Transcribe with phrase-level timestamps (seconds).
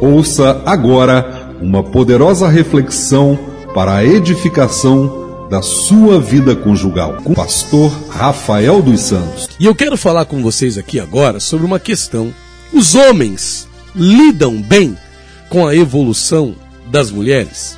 [0.00, 3.36] Ouça agora uma poderosa reflexão
[3.74, 9.48] para a edificação da sua vida conjugal com o pastor Rafael dos Santos.
[9.58, 12.32] E eu quero falar com vocês aqui agora sobre uma questão.
[12.72, 14.96] Os homens lidam bem
[15.48, 16.54] com a evolução
[16.86, 17.76] das mulheres?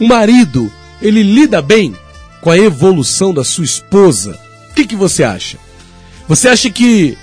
[0.00, 0.68] O marido,
[1.00, 1.94] ele lida bem
[2.40, 4.36] com a evolução da sua esposa?
[4.72, 5.56] O que, que você acha?
[6.26, 7.16] Você acha que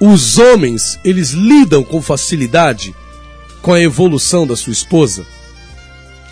[0.00, 2.92] os homens, eles lidam com facilidade
[3.62, 5.24] com a evolução da sua esposa?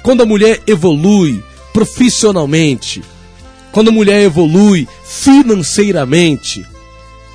[0.02, 3.02] Quando a mulher evolui profissionalmente,
[3.72, 6.66] quando a mulher evolui financeiramente,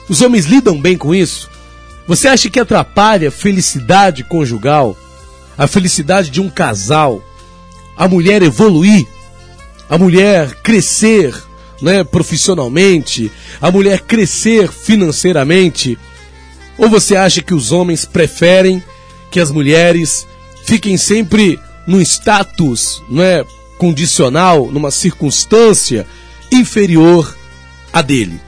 [0.09, 1.49] os homens lidam bem com isso?
[2.07, 4.95] Você acha que atrapalha a felicidade conjugal,
[5.57, 7.23] a felicidade de um casal,
[7.97, 9.07] a mulher evoluir,
[9.89, 11.33] a mulher crescer
[11.81, 15.97] né, profissionalmente, a mulher crescer financeiramente?
[16.77, 18.83] Ou você acha que os homens preferem
[19.35, 20.25] que as mulheres
[20.63, 23.43] fiquem sempre num status não é,
[23.77, 26.07] condicional, numa circunstância
[26.49, 27.35] inferior
[27.91, 28.39] à dele?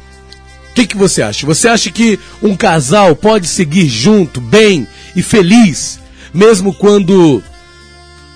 [0.71, 1.45] O que, que você acha?
[1.45, 5.99] Você acha que um casal pode seguir junto, bem e feliz,
[6.33, 7.43] mesmo quando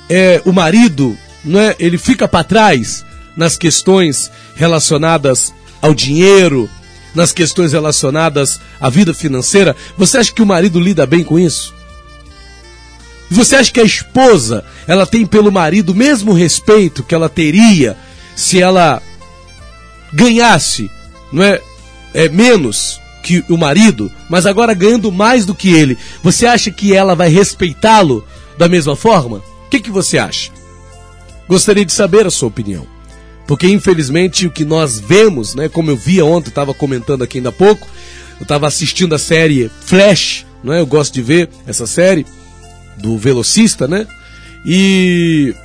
[0.09, 3.05] é, o marido não é, ele fica para trás
[3.37, 6.69] nas questões relacionadas ao dinheiro,
[7.15, 11.79] nas questões relacionadas à vida financeira, você acha que o marido lida bem com isso?
[13.31, 17.95] Você acha que a esposa, ela tem pelo marido o mesmo respeito que ela teria
[18.35, 19.01] se ela
[20.11, 20.91] ganhasse,
[21.31, 21.61] não é,
[22.13, 25.97] é menos que o marido, mas agora ganhando mais do que ele?
[26.21, 29.37] Você acha que ela vai respeitá-lo da mesma forma?
[29.37, 30.51] O que, que você acha?
[31.47, 32.85] Gostaria de saber a sua opinião.
[33.47, 37.49] Porque infelizmente o que nós vemos, né, como eu via ontem, estava comentando aqui ainda
[37.49, 37.87] há pouco,
[38.39, 40.81] eu estava assistindo a série Flash, não é?
[40.81, 42.25] Eu gosto de ver essa série
[42.97, 44.07] do velocista, né?
[44.65, 45.55] E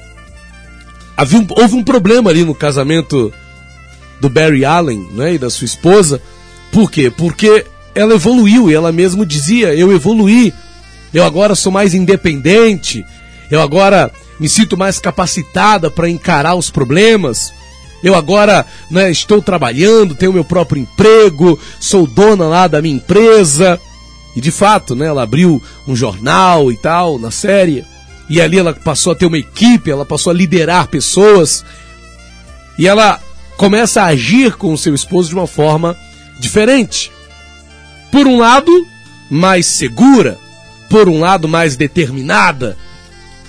[1.16, 3.32] havia um, houve um problema ali no casamento
[4.20, 6.20] do Barry Allen, né, e da sua esposa.
[6.72, 7.10] Por quê?
[7.10, 10.53] Porque ela evoluiu e ela mesmo dizia: "Eu evoluí.
[11.12, 13.04] Eu agora sou mais independente.
[13.50, 17.53] Eu agora me sinto mais capacitada para encarar os problemas."
[18.03, 23.81] Eu agora né, estou trabalhando, tenho meu próprio emprego, sou dona lá da minha empresa.
[24.36, 27.84] E de fato, né, ela abriu um jornal e tal na série.
[28.28, 31.64] E ali ela passou a ter uma equipe, ela passou a liderar pessoas.
[32.78, 33.19] E ela
[33.56, 35.96] começa a agir com o seu esposo de uma forma
[36.38, 37.10] diferente.
[38.12, 38.70] Por um lado,
[39.30, 40.38] mais segura,
[40.91, 42.76] por um lado, mais determinada,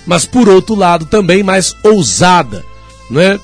[0.06, 2.64] mas por outro lado também mais ousada,
[3.10, 3.38] né?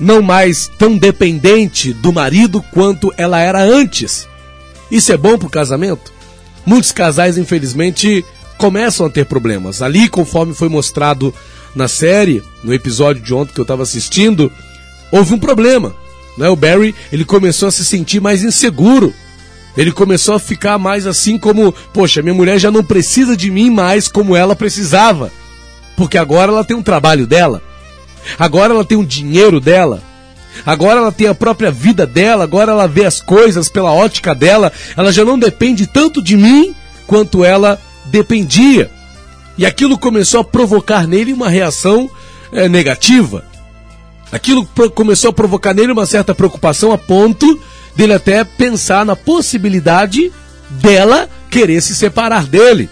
[0.00, 4.26] não mais tão dependente do marido quanto ela era antes.
[4.90, 6.17] Isso é bom para o casamento?
[6.68, 8.22] Muitos casais, infelizmente,
[8.58, 9.80] começam a ter problemas.
[9.80, 11.34] Ali, conforme foi mostrado
[11.74, 14.52] na série, no episódio de ontem que eu estava assistindo,
[15.10, 15.96] houve um problema.
[16.36, 16.46] Né?
[16.46, 19.14] O Barry ele começou a se sentir mais inseguro.
[19.78, 23.70] Ele começou a ficar mais assim como, poxa, minha mulher já não precisa de mim
[23.70, 25.32] mais como ela precisava.
[25.96, 27.62] Porque agora ela tem um trabalho dela.
[28.38, 30.02] Agora ela tem o dinheiro dela.
[30.64, 34.72] Agora ela tem a própria vida dela, agora ela vê as coisas pela ótica dela,
[34.96, 36.74] ela já não depende tanto de mim
[37.06, 38.90] quanto ela dependia.
[39.56, 42.10] E aquilo começou a provocar nele uma reação
[42.52, 43.44] é, negativa.
[44.30, 47.60] Aquilo começou a provocar nele uma certa preocupação a ponto
[47.96, 50.30] dele até pensar na possibilidade
[50.70, 52.88] dela querer se separar dele,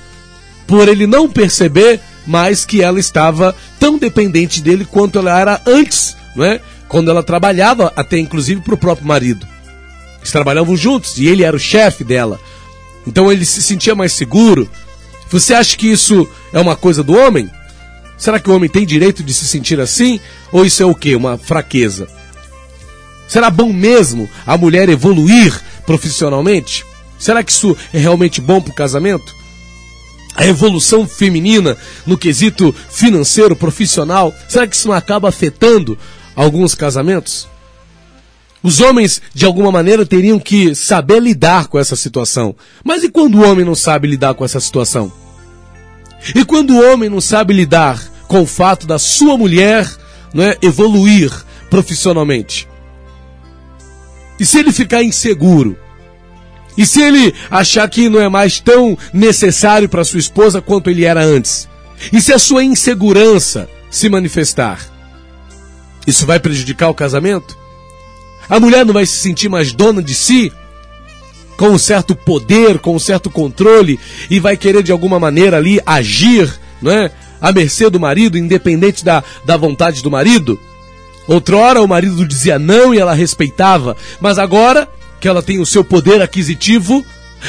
[0.66, 6.16] por ele não perceber mais que ela estava tão dependente dele quanto ela era antes,
[6.34, 6.60] não é?
[6.88, 9.46] Quando ela trabalhava até inclusive para o próprio marido.
[10.18, 12.40] Eles trabalhavam juntos e ele era o chefe dela.
[13.06, 14.68] Então ele se sentia mais seguro.
[15.30, 17.50] Você acha que isso é uma coisa do homem?
[18.16, 20.20] Será que o homem tem direito de se sentir assim?
[20.50, 21.14] Ou isso é o quê?
[21.14, 22.08] Uma fraqueza?
[23.28, 26.84] Será bom mesmo a mulher evoluir profissionalmente?
[27.18, 29.36] Será que isso é realmente bom para o casamento?
[30.36, 34.34] a evolução feminina no quesito financeiro, profissional?
[34.48, 35.98] Será que isso não acaba afetando
[36.36, 37.48] alguns casamentos?
[38.62, 42.54] Os homens, de alguma maneira, teriam que saber lidar com essa situação.
[42.84, 45.12] Mas e quando o homem não sabe lidar com essa situação?
[46.34, 49.88] E quando o homem não sabe lidar com o fato da sua mulher
[50.34, 51.32] não é, evoluir
[51.70, 52.68] profissionalmente?
[54.38, 55.76] E se ele ficar inseguro?
[56.76, 61.04] E se ele achar que não é mais tão necessário para sua esposa quanto ele
[61.04, 61.68] era antes?
[62.12, 64.95] E se a sua insegurança se manifestar?
[66.06, 67.56] Isso vai prejudicar o casamento?
[68.48, 70.52] A mulher não vai se sentir mais dona de si?
[71.56, 73.98] com um certo poder, com um certo controle
[74.30, 77.10] e vai querer de alguma maneira ali agir, não é?
[77.40, 80.58] À mercê do marido, independente da, da vontade do marido.
[81.26, 84.88] Outrora o marido dizia não e ela respeitava, mas agora
[85.20, 87.04] que ela tem o seu poder aquisitivo,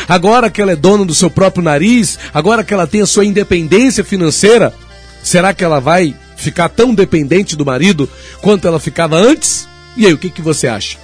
[0.08, 3.26] agora que ela é dona do seu próprio nariz, agora que ela tem a sua
[3.26, 4.74] independência financeira,
[5.22, 8.10] será que ela vai ficar tão dependente do marido
[8.42, 9.68] quanto ela ficava antes?
[9.98, 10.98] E aí, o que, que você acha?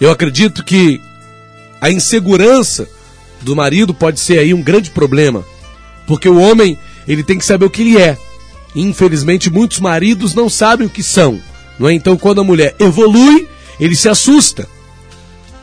[0.00, 1.00] Eu acredito que
[1.80, 2.88] a insegurança
[3.40, 5.44] do marido pode ser aí um grande problema,
[6.06, 8.16] porque o homem ele tem que saber o que ele é.
[8.74, 11.40] Infelizmente, muitos maridos não sabem o que são.
[11.78, 11.92] Não é?
[11.92, 13.48] Então, quando a mulher evolui,
[13.78, 14.68] ele se assusta.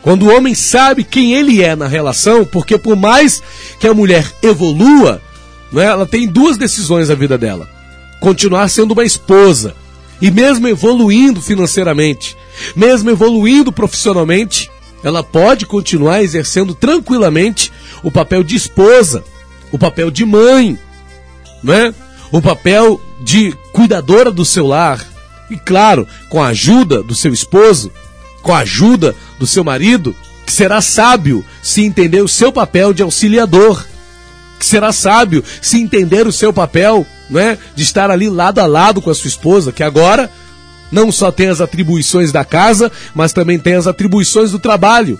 [0.02, 3.42] Quando o homem sabe quem ele é na relação, porque por mais
[3.78, 5.22] que a mulher evolua,
[5.70, 5.86] não é?
[5.86, 7.68] ela tem duas decisões na vida dela:
[8.22, 9.74] continuar sendo uma esposa,
[10.20, 12.36] e mesmo evoluindo financeiramente,
[12.76, 14.70] mesmo evoluindo profissionalmente,
[15.02, 19.24] ela pode continuar exercendo tranquilamente o papel de esposa,
[19.72, 20.78] o papel de mãe,
[21.64, 21.92] né?
[22.30, 25.04] o papel de cuidadora do seu lar.
[25.50, 27.90] E claro, com a ajuda do seu esposo,
[28.40, 30.14] com a ajuda do seu marido,
[30.46, 33.84] que será sábio se entender o seu papel de auxiliador,
[34.60, 39.00] que será sábio se entender o seu papel né, de estar ali lado a lado
[39.02, 40.30] com a sua esposa, que agora
[40.90, 45.18] não só tem as atribuições da casa, mas também tem as atribuições do trabalho.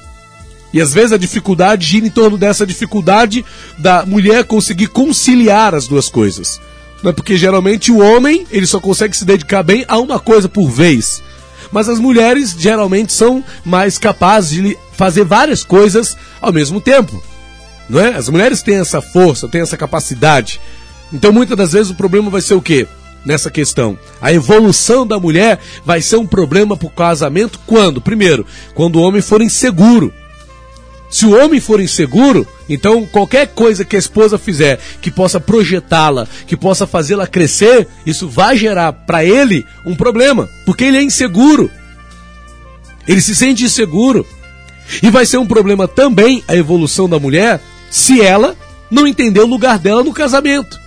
[0.73, 3.44] E às vezes a dificuldade gira em torno dessa dificuldade
[3.79, 6.61] da mulher conseguir conciliar as duas coisas.
[7.03, 10.49] Não é porque geralmente o homem ele só consegue se dedicar bem a uma coisa
[10.49, 11.23] por vez.
[11.70, 17.23] Mas as mulheres geralmente são mais capazes de fazer várias coisas ao mesmo tempo.
[17.88, 18.14] Não é?
[18.14, 20.61] As mulheres têm essa força, têm essa capacidade.
[21.12, 22.87] Então muitas das vezes o problema vai ser o quê?
[23.25, 23.99] nessa questão.
[24.20, 28.00] A evolução da mulher vai ser um problema para o casamento quando?
[28.00, 30.12] Primeiro, quando o homem for inseguro.
[31.11, 36.26] Se o homem for inseguro, então qualquer coisa que a esposa fizer que possa projetá-la,
[36.47, 41.70] que possa fazê-la crescer, isso vai gerar para ele um problema, porque ele é inseguro.
[43.06, 44.26] Ele se sente inseguro.
[45.03, 47.61] E vai ser um problema também a evolução da mulher
[47.91, 48.56] se ela
[48.91, 50.81] não entender o lugar dela no casamento.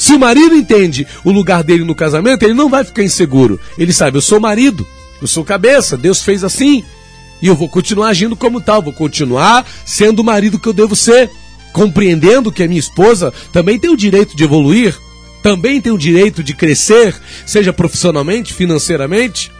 [0.00, 3.60] Se o marido entende o lugar dele no casamento, ele não vai ficar inseguro.
[3.76, 4.88] Ele sabe, eu sou marido,
[5.20, 6.82] eu sou cabeça, Deus fez assim.
[7.42, 10.96] E eu vou continuar agindo como tal, vou continuar sendo o marido que eu devo
[10.96, 11.30] ser,
[11.70, 14.98] compreendendo que a minha esposa também tem o direito de evoluir,
[15.42, 17.14] também tem o direito de crescer,
[17.44, 19.52] seja profissionalmente, financeiramente.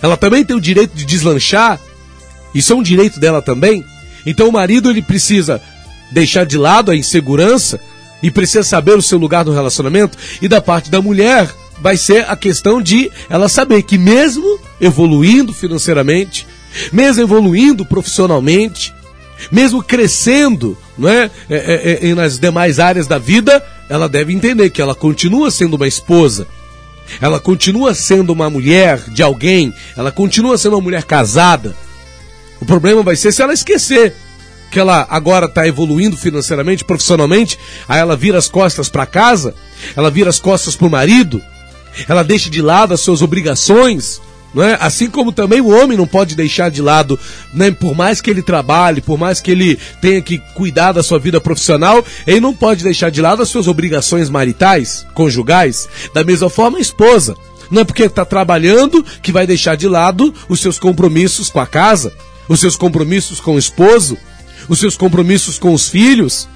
[0.00, 1.80] Ela também tem o direito de deslanchar.
[2.54, 3.84] Isso é um direito dela também.
[4.24, 5.60] Então o marido ele precisa
[6.12, 7.80] deixar de lado a insegurança
[8.24, 10.16] e precisa saber o seu lugar no relacionamento.
[10.40, 11.46] E da parte da mulher,
[11.78, 16.46] vai ser a questão de ela saber que, mesmo evoluindo financeiramente,
[16.90, 18.94] mesmo evoluindo profissionalmente,
[19.52, 24.70] mesmo crescendo não é, é, é, é nas demais áreas da vida, ela deve entender
[24.70, 26.46] que ela continua sendo uma esposa.
[27.20, 31.76] Ela continua sendo uma mulher de alguém, ela continua sendo uma mulher casada.
[32.58, 34.14] O problema vai ser se ela esquecer
[34.74, 37.56] que ela agora está evoluindo financeiramente, profissionalmente,
[37.88, 39.54] aí ela vira as costas para casa,
[39.94, 41.40] ela vira as costas para o marido,
[42.08, 44.20] ela deixa de lado as suas obrigações,
[44.56, 44.76] é?
[44.80, 47.18] Assim como também o homem não pode deixar de lado,
[47.52, 47.70] né?
[47.70, 51.40] por mais que ele trabalhe, por mais que ele tenha que cuidar da sua vida
[51.40, 55.88] profissional, ele não pode deixar de lado as suas obrigações maritais, conjugais.
[56.12, 57.36] Da mesma forma, a esposa.
[57.70, 61.66] Não é porque está trabalhando que vai deixar de lado os seus compromissos com a
[61.66, 62.12] casa,
[62.48, 64.16] os seus compromissos com o esposo,
[64.68, 66.48] os seus compromissos com os filhos.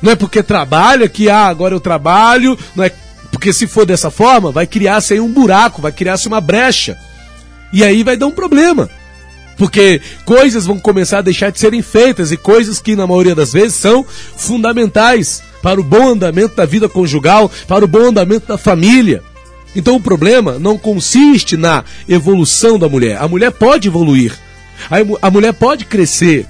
[0.00, 2.92] Não é porque trabalha que, ah, agora eu trabalho, não é
[3.30, 6.96] porque se for dessa forma, vai criar-se aí um buraco, vai criar-se uma brecha.
[7.72, 8.88] E aí vai dar um problema.
[9.56, 13.52] Porque coisas vão começar a deixar de serem feitas e coisas que, na maioria das
[13.52, 18.56] vezes, são fundamentais para o bom andamento da vida conjugal, para o bom andamento da
[18.56, 19.22] família.
[19.74, 23.18] Então o problema não consiste na evolução da mulher.
[23.20, 24.32] A mulher pode evoluir.
[24.90, 26.46] A, a mulher pode crescer.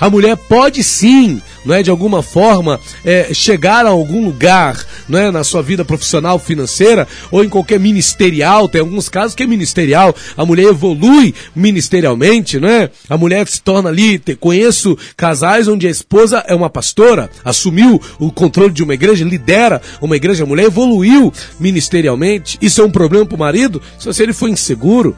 [0.00, 5.18] A mulher pode sim, não é de alguma forma, é, chegar a algum lugar, não
[5.18, 8.68] é na sua vida profissional, financeira ou em qualquer ministerial.
[8.68, 10.14] Tem alguns casos que é ministerial.
[10.36, 12.90] A mulher evolui ministerialmente, não é?
[13.08, 14.18] A mulher se torna ali.
[14.18, 19.24] Te, conheço casais onde a esposa é uma pastora, assumiu o controle de uma igreja,
[19.24, 20.44] lidera uma igreja.
[20.44, 22.58] A mulher evoluiu ministerialmente.
[22.60, 25.16] Isso é um problema para o marido se ele for inseguro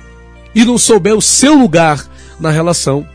[0.54, 2.04] e não souber o seu lugar
[2.38, 3.06] na relação.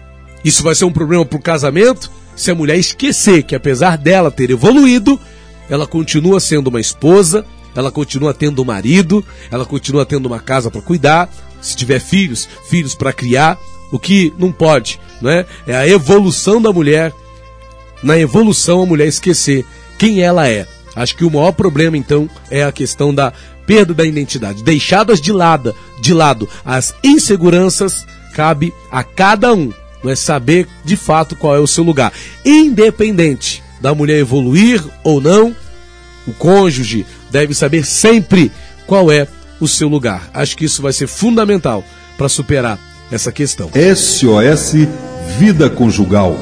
[0.46, 4.30] Isso vai ser um problema para o casamento se a mulher esquecer que, apesar dela
[4.30, 5.20] ter evoluído,
[5.68, 7.44] ela continua sendo uma esposa,
[7.76, 11.30] ela continua tendo um marido, ela continua tendo uma casa para cuidar,
[11.62, 13.58] se tiver filhos, filhos para criar,
[13.92, 15.46] O que não pode, não é?
[15.66, 17.14] É a evolução da mulher.
[18.04, 19.64] Na evolução a mulher esquecer
[19.98, 20.68] quem ela é.
[20.96, 23.32] Acho que o maior problema então é a questão da
[23.66, 24.64] perda da identidade.
[24.64, 29.72] Deixadas de lado, de lado as inseguranças, cabe a cada um
[30.10, 32.12] é saber de fato qual é o seu lugar.
[32.44, 35.56] Independente da mulher evoluir ou não,
[36.28, 38.52] o cônjuge deve saber sempre
[38.88, 39.28] qual é
[39.60, 40.30] o seu lugar.
[40.34, 41.84] Acho que isso vai ser fundamental
[42.18, 42.80] para superar
[43.12, 43.70] essa questão.
[43.96, 44.74] SOS
[45.38, 46.38] Vida Conjugal.